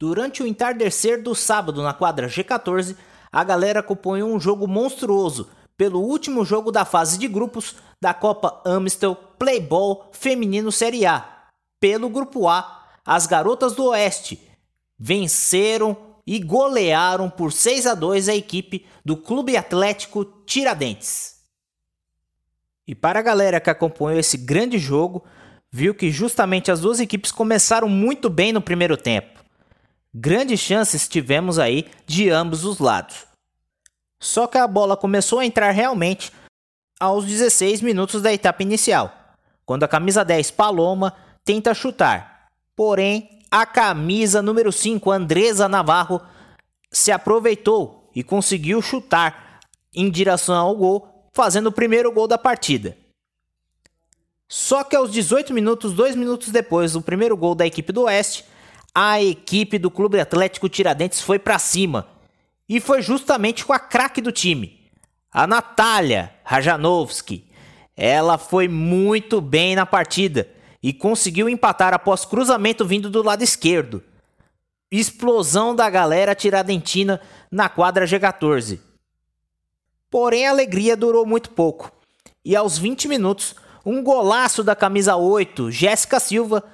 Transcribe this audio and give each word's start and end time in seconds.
Durante 0.00 0.42
o 0.42 0.46
entardecer 0.46 1.22
do 1.22 1.34
sábado 1.34 1.82
na 1.82 1.92
quadra 1.92 2.26
G14, 2.26 2.96
a 3.30 3.44
galera 3.44 3.80
acompanhou 3.80 4.34
um 4.34 4.40
jogo 4.40 4.66
monstruoso 4.66 5.50
pelo 5.76 6.00
último 6.00 6.42
jogo 6.42 6.72
da 6.72 6.86
fase 6.86 7.18
de 7.18 7.28
grupos 7.28 7.76
da 8.00 8.14
Copa 8.14 8.62
Amstel 8.64 9.14
Playball 9.14 10.08
Feminino 10.12 10.72
Série 10.72 11.04
A. 11.04 11.48
Pelo 11.78 12.08
grupo 12.08 12.48
A, 12.48 12.82
as 13.04 13.26
garotas 13.26 13.74
do 13.74 13.88
Oeste 13.88 14.40
venceram 14.98 15.94
e 16.26 16.38
golearam 16.38 17.28
por 17.28 17.52
6 17.52 17.86
a 17.86 17.94
2 17.94 18.30
a 18.30 18.34
equipe 18.34 18.86
do 19.04 19.18
Clube 19.18 19.54
Atlético 19.54 20.24
Tiradentes. 20.46 21.40
E 22.88 22.94
para 22.94 23.18
a 23.18 23.22
galera 23.22 23.60
que 23.60 23.68
acompanhou 23.68 24.18
esse 24.18 24.38
grande 24.38 24.78
jogo, 24.78 25.22
viu 25.70 25.94
que 25.94 26.10
justamente 26.10 26.70
as 26.70 26.80
duas 26.80 27.00
equipes 27.00 27.30
começaram 27.30 27.88
muito 27.88 28.30
bem 28.30 28.50
no 28.50 28.62
primeiro 28.62 28.96
tempo. 28.96 29.39
Grandes 30.12 30.58
chances 30.58 31.06
tivemos 31.06 31.58
aí 31.58 31.88
de 32.04 32.30
ambos 32.30 32.64
os 32.64 32.78
lados. 32.78 33.26
Só 34.20 34.46
que 34.46 34.58
a 34.58 34.66
bola 34.66 34.96
começou 34.96 35.38
a 35.38 35.46
entrar 35.46 35.70
realmente 35.70 36.32
aos 36.98 37.24
16 37.24 37.80
minutos 37.80 38.20
da 38.20 38.32
etapa 38.32 38.62
inicial, 38.62 39.36
quando 39.64 39.84
a 39.84 39.88
camisa 39.88 40.24
10 40.24 40.50
Paloma 40.50 41.14
tenta 41.44 41.72
chutar. 41.72 42.48
Porém, 42.74 43.40
a 43.50 43.64
camisa 43.64 44.42
número 44.42 44.72
5 44.72 45.10
Andresa 45.10 45.68
Navarro 45.68 46.20
se 46.90 47.12
aproveitou 47.12 48.10
e 48.14 48.22
conseguiu 48.22 48.82
chutar 48.82 49.60
em 49.94 50.10
direção 50.10 50.56
ao 50.56 50.76
gol, 50.76 51.28
fazendo 51.32 51.68
o 51.68 51.72
primeiro 51.72 52.12
gol 52.12 52.26
da 52.26 52.36
partida. 52.36 52.96
Só 54.48 54.82
que 54.82 54.96
aos 54.96 55.12
18 55.12 55.54
minutos, 55.54 55.92
dois 55.92 56.16
minutos 56.16 56.48
depois 56.48 56.92
do 56.92 57.00
primeiro 57.00 57.36
gol 57.36 57.54
da 57.54 57.66
equipe 57.66 57.92
do 57.92 58.02
Oeste, 58.02 58.44
a 58.94 59.22
equipe 59.22 59.78
do 59.78 59.90
Clube 59.90 60.20
Atlético 60.20 60.68
Tiradentes 60.68 61.20
foi 61.20 61.38
para 61.38 61.58
cima. 61.58 62.08
E 62.68 62.80
foi 62.80 63.02
justamente 63.02 63.64
com 63.64 63.72
a 63.72 63.78
craque 63.78 64.20
do 64.20 64.30
time, 64.30 64.88
a 65.32 65.46
Natália 65.46 66.32
Rajanovski. 66.44 67.50
Ela 67.96 68.38
foi 68.38 68.68
muito 68.68 69.40
bem 69.40 69.74
na 69.74 69.84
partida 69.84 70.48
e 70.82 70.92
conseguiu 70.92 71.48
empatar 71.48 71.92
após 71.92 72.24
cruzamento 72.24 72.84
vindo 72.84 73.10
do 73.10 73.22
lado 73.22 73.42
esquerdo. 73.42 74.02
Explosão 74.90 75.74
da 75.74 75.90
galera 75.90 76.34
tiradentina 76.34 77.20
na 77.50 77.68
quadra 77.68 78.06
G14. 78.06 78.80
Porém, 80.08 80.46
a 80.46 80.50
alegria 80.50 80.96
durou 80.96 81.26
muito 81.26 81.50
pouco. 81.50 81.92
E 82.44 82.56
aos 82.56 82.78
20 82.78 83.06
minutos, 83.06 83.54
um 83.84 84.02
golaço 84.02 84.64
da 84.64 84.74
camisa 84.74 85.16
8, 85.16 85.70
Jéssica 85.70 86.18
Silva, 86.18 86.64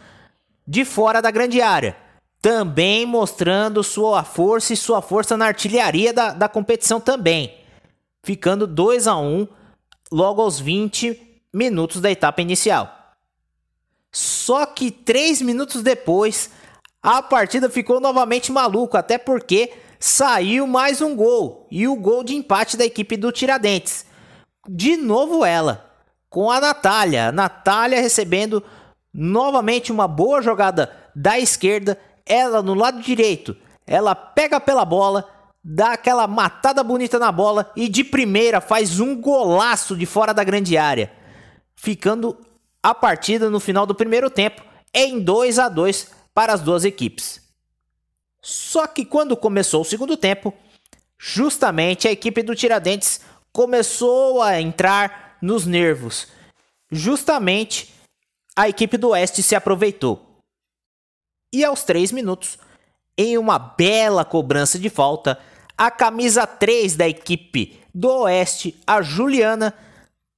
de 0.67 0.85
fora 0.85 1.21
da 1.21 1.31
grande 1.31 1.61
área 1.61 2.06
também 2.47 3.05
mostrando 3.05 3.83
sua 3.83 4.23
força 4.23 4.73
e 4.73 4.77
sua 4.77 5.03
força 5.03 5.37
na 5.37 5.47
artilharia 5.47 6.13
da, 6.13 6.31
da 6.31 6.49
competição 6.49 7.01
também, 7.01 7.53
ficando 8.23 8.69
2 8.69 9.09
a 9.09 9.17
1 9.17 9.49
logo 10.13 10.41
aos 10.41 10.61
20 10.61 11.43
minutos 11.53 12.01
da 12.01 12.09
etapa 12.09 12.41
inicial. 12.41 13.17
Só 14.13 14.65
que 14.65 14.93
3 14.93 15.43
minutos 15.43 15.83
depois, 15.83 16.49
a 17.03 17.21
partida 17.21 17.69
ficou 17.69 17.99
novamente 17.99 18.53
maluca, 18.53 19.01
até 19.01 19.19
porque 19.19 19.73
saiu 19.99 20.69
mais 20.69 21.01
um 21.01 21.17
gol 21.17 21.67
e 21.69 21.89
o 21.89 21.97
gol 21.97 22.23
de 22.23 22.37
empate 22.37 22.77
da 22.77 22.85
equipe 22.85 23.17
do 23.17 23.33
Tiradentes. 23.33 24.07
De 24.69 24.97
novo 24.97 25.45
ela, 25.45 25.91
com 26.31 26.49
a 26.49 26.61
Natália. 26.61 27.27
A 27.27 27.33
Natália 27.33 28.01
recebendo 28.01 28.63
novamente 29.13 29.91
uma 29.91 30.07
boa 30.07 30.41
jogada 30.41 30.95
da 31.13 31.41
esquerda 31.41 31.99
ela 32.27 32.63
no 32.63 32.75
lado 32.75 33.01
direito, 33.01 33.57
ela 33.87 34.15
pega 34.15 34.61
pela 34.61 34.85
bola, 34.85 35.29
dá 35.63 35.93
aquela 35.93 36.27
matada 36.27 36.83
bonita 36.83 37.19
na 37.19 37.31
bola 37.31 37.71
e 37.77 37.89
de 37.89 38.03
primeira 38.03 38.61
faz 38.61 38.99
um 38.99 39.21
golaço 39.21 39.97
de 39.97 40.05
fora 40.05 40.35
da 40.35 40.43
grande 40.43 40.77
área, 40.77 41.13
ficando 41.77 42.37
a 42.83 42.95
partida 42.95 43.49
no 43.49 43.61
final 43.61 43.87
do 43.87 43.95
primeiro 43.95 44.29
tempo 44.29 44.63
em 44.93 45.21
2 45.21 45.59
a 45.59 45.69
2 45.69 46.11
para 46.35 46.53
as 46.53 46.61
duas 46.61 46.85
equipes. 46.85 47.41
Só 48.43 48.87
que 48.87 49.05
quando 49.05 49.37
começou 49.37 49.83
o 49.83 49.85
segundo 49.85 50.17
tempo, 50.17 50.55
justamente 51.19 52.07
a 52.07 52.13
equipe 52.13 52.43
do 52.43 52.55
Tiradentes 52.55 53.21
começou 53.53 54.43
a 54.43 54.61
entrar 54.61 55.37
nos 55.43 55.67
nervos. 55.67 56.29
Justamente 56.91 57.93
a 58.55 58.69
equipe 58.69 58.97
do 58.97 59.09
Oeste 59.09 59.43
se 59.43 59.55
aproveitou. 59.55 60.26
E 61.53 61.65
aos 61.65 61.83
3 61.85 62.13
minutos, 62.13 62.59
em 63.17 63.39
uma 63.39 63.59
bela 63.59 64.25
cobrança 64.25 64.79
de 64.79 64.91
falta, 64.91 65.39
a 65.77 65.91
camisa 65.91 66.47
3 66.47 66.97
da 66.97 67.09
equipe 67.09 67.81
do 67.95 68.09
Oeste, 68.23 68.79
a 68.87 69.01
Juliana, 69.01 69.75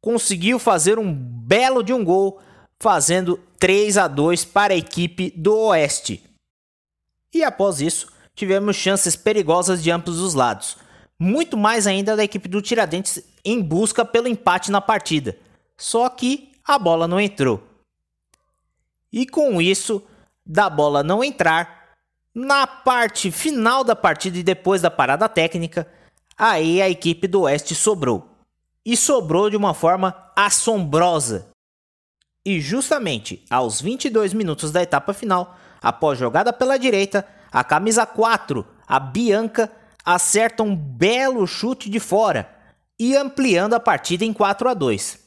conseguiu 0.00 0.58
fazer 0.58 0.98
um 0.98 1.12
belo 1.12 1.82
de 1.82 1.92
um 1.92 2.04
gol, 2.04 2.40
fazendo 2.78 3.40
3 3.58 3.98
a 3.98 4.06
2 4.06 4.44
para 4.44 4.74
a 4.74 4.76
equipe 4.76 5.30
do 5.36 5.56
Oeste. 5.56 6.22
E 7.34 7.42
após 7.42 7.80
isso, 7.80 8.12
tivemos 8.34 8.76
chances 8.76 9.16
perigosas 9.16 9.82
de 9.82 9.90
ambos 9.90 10.20
os 10.20 10.34
lados. 10.34 10.76
Muito 11.18 11.56
mais 11.56 11.86
ainda 11.86 12.16
da 12.16 12.22
equipe 12.22 12.48
do 12.48 12.62
Tiradentes 12.62 13.20
em 13.44 13.60
busca 13.60 14.04
pelo 14.04 14.28
empate 14.28 14.70
na 14.70 14.80
partida. 14.80 15.36
Só 15.76 16.08
que 16.08 16.52
a 16.64 16.78
bola 16.78 17.08
não 17.08 17.18
entrou. 17.18 17.62
E 19.12 19.26
com 19.26 19.60
isso, 19.60 20.02
da 20.48 20.70
bola 20.70 21.02
não 21.02 21.22
entrar, 21.22 21.78
na 22.34 22.66
parte 22.66 23.30
final 23.30 23.84
da 23.84 23.94
partida 23.94 24.38
e 24.38 24.42
depois 24.42 24.80
da 24.80 24.90
parada 24.90 25.28
técnica, 25.28 25.86
aí 26.36 26.80
a 26.80 26.88
equipe 26.88 27.26
do 27.26 27.42
Oeste 27.42 27.74
sobrou. 27.74 28.26
E 28.86 28.96
sobrou 28.96 29.50
de 29.50 29.56
uma 29.56 29.74
forma 29.74 30.16
assombrosa. 30.34 31.48
E 32.46 32.60
justamente 32.60 33.44
aos 33.50 33.80
22 33.80 34.32
minutos 34.32 34.72
da 34.72 34.82
etapa 34.82 35.12
final, 35.12 35.58
após 35.82 36.18
jogada 36.18 36.52
pela 36.52 36.78
direita, 36.78 37.26
a 37.52 37.62
camisa 37.62 38.06
4, 38.06 38.66
a 38.86 38.98
Bianca, 38.98 39.70
acerta 40.04 40.62
um 40.62 40.74
belo 40.74 41.46
chute 41.46 41.90
de 41.90 42.00
fora 42.00 42.48
e 42.98 43.14
ampliando 43.14 43.74
a 43.74 43.80
partida 43.80 44.24
em 44.24 44.32
4 44.32 44.70
a 44.70 44.74
2. 44.74 45.18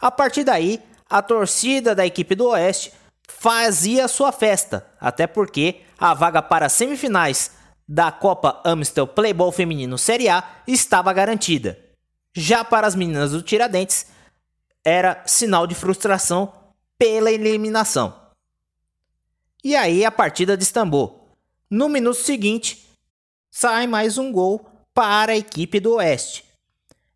A 0.00 0.10
partir 0.10 0.42
daí, 0.42 0.82
a 1.08 1.22
torcida 1.22 1.94
da 1.94 2.04
equipe 2.04 2.34
do 2.34 2.48
Oeste 2.48 2.92
fazia 3.28 4.08
sua 4.08 4.32
festa, 4.32 4.86
até 5.00 5.26
porque 5.26 5.82
a 5.98 6.14
vaga 6.14 6.42
para 6.42 6.66
as 6.66 6.72
semifinais 6.72 7.52
da 7.86 8.10
Copa 8.10 8.60
Amstel 8.64 9.06
Playball 9.06 9.52
Feminino 9.52 9.98
Série 9.98 10.28
A 10.28 10.62
estava 10.66 11.12
garantida. 11.12 11.78
Já 12.34 12.64
para 12.64 12.86
as 12.86 12.94
meninas 12.94 13.32
do 13.32 13.42
Tiradentes, 13.42 14.06
era 14.84 15.22
sinal 15.26 15.66
de 15.66 15.74
frustração 15.74 16.52
pela 16.98 17.30
eliminação. 17.30 18.14
E 19.62 19.74
aí 19.74 20.04
a 20.04 20.10
partida 20.10 20.56
destambou. 20.56 21.30
No 21.70 21.88
minuto 21.88 22.18
seguinte, 22.18 22.90
sai 23.50 23.86
mais 23.86 24.18
um 24.18 24.30
gol 24.30 24.68
para 24.92 25.32
a 25.32 25.36
equipe 25.36 25.80
do 25.80 25.94
Oeste. 25.94 26.44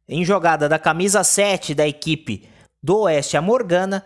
Em 0.08 0.24
jogada 0.24 0.68
da 0.68 0.78
camisa 0.78 1.22
7 1.22 1.74
da 1.74 1.86
equipe 1.86 2.48
do 2.82 3.00
Oeste, 3.00 3.36
a 3.36 3.42
Morgana 3.42 4.04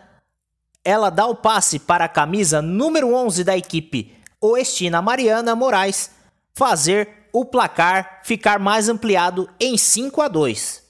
ela 0.83 1.09
dá 1.09 1.25
o 1.25 1.35
passe 1.35 1.79
para 1.79 2.05
a 2.05 2.09
camisa 2.09 2.61
número 2.61 3.13
11 3.13 3.43
da 3.43 3.57
equipe 3.57 4.15
oestina 4.41 5.01
Mariana 5.01 5.55
Moraes 5.55 6.11
fazer 6.53 7.27
o 7.31 7.45
placar 7.45 8.21
ficar 8.23 8.59
mais 8.59 8.89
ampliado 8.89 9.49
em 9.59 9.77
5 9.77 10.21
a 10.21 10.27
2. 10.27 10.83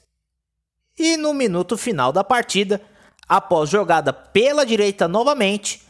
E 0.98 1.18
no 1.18 1.34
minuto 1.34 1.78
final 1.78 2.12
da 2.12 2.24
partida, 2.24 2.82
após 3.28 3.70
jogada 3.70 4.12
pela 4.12 4.66
direita 4.66 5.08
novamente, 5.08 5.82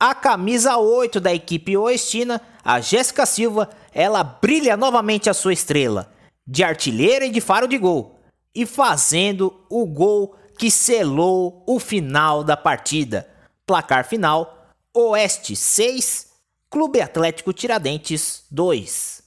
a 0.00 0.14
camisa 0.14 0.76
8 0.76 1.20
da 1.20 1.32
equipe 1.32 1.76
oestina, 1.76 2.40
a 2.64 2.80
Jéssica 2.80 3.24
Silva, 3.24 3.70
ela 3.92 4.24
brilha 4.24 4.76
novamente 4.76 5.30
a 5.30 5.34
sua 5.34 5.52
estrela 5.52 6.12
de 6.46 6.62
artilheira 6.62 7.24
e 7.24 7.30
de 7.30 7.40
faro 7.40 7.66
de 7.66 7.78
gol, 7.78 8.18
e 8.54 8.66
fazendo 8.66 9.64
o 9.70 9.86
gol 9.86 10.36
que 10.58 10.70
selou 10.70 11.64
o 11.66 11.78
final 11.78 12.44
da 12.44 12.56
partida. 12.56 13.33
Placar 13.66 14.06
final: 14.06 14.68
Oeste 14.92 15.56
6, 15.56 16.28
Clube 16.70 17.00
Atlético 17.00 17.52
Tiradentes 17.52 18.44
2. 18.50 19.22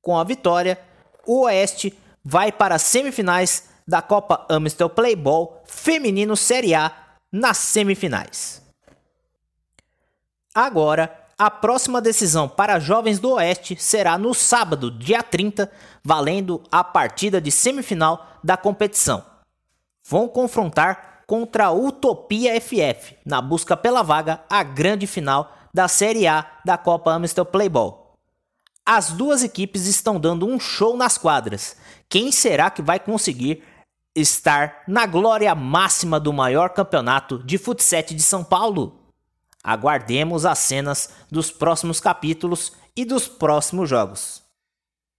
Com 0.00 0.18
a 0.18 0.24
vitória, 0.24 0.80
o 1.26 1.42
Oeste 1.42 1.96
vai 2.24 2.50
para 2.50 2.76
as 2.76 2.82
semifinais 2.82 3.68
da 3.86 4.00
Copa 4.00 4.46
Amstel 4.48 4.88
Playball 4.88 5.62
Feminino 5.66 6.36
Série 6.36 6.74
A 6.74 6.92
nas 7.30 7.58
semifinais. 7.58 8.62
Agora, 10.54 11.16
a 11.38 11.50
próxima 11.50 12.00
decisão 12.00 12.48
para 12.48 12.78
jovens 12.78 13.18
do 13.18 13.32
Oeste 13.32 13.76
será 13.76 14.18
no 14.18 14.34
sábado, 14.34 14.90
dia 14.90 15.22
30, 15.22 15.70
valendo 16.04 16.62
a 16.70 16.84
partida 16.84 17.40
de 17.40 17.50
semifinal 17.50 18.38
da 18.42 18.56
competição. 18.56 19.24
Vão 20.04 20.28
confrontar 20.28 21.19
contra 21.30 21.66
a 21.66 21.70
Utopia 21.70 22.60
FF, 22.60 23.14
na 23.24 23.40
busca 23.40 23.76
pela 23.76 24.02
vaga 24.02 24.42
à 24.50 24.64
grande 24.64 25.06
final 25.06 25.56
da 25.72 25.86
Série 25.86 26.26
A 26.26 26.44
da 26.64 26.76
Copa 26.76 27.12
Amstel 27.12 27.44
Playball. 27.44 28.16
as 28.84 29.12
duas 29.12 29.44
equipes 29.44 29.86
estão 29.86 30.18
dando 30.18 30.44
um 30.44 30.58
show 30.58 30.96
nas 30.96 31.16
quadras. 31.16 31.76
Quem 32.08 32.32
será 32.32 32.68
que 32.68 32.82
vai 32.82 32.98
conseguir 32.98 33.62
estar 34.12 34.82
na 34.88 35.06
glória 35.06 35.54
máxima 35.54 36.18
do 36.18 36.32
maior 36.32 36.70
campeonato 36.70 37.38
de 37.44 37.58
futsal 37.58 38.02
de 38.02 38.20
São 38.20 38.42
Paulo? 38.42 38.98
Aguardemos 39.62 40.44
as 40.44 40.58
cenas 40.58 41.10
dos 41.30 41.48
próximos 41.52 42.00
capítulos 42.00 42.72
e 42.96 43.04
dos 43.04 43.28
próximos 43.28 43.88
jogos. 43.88 44.39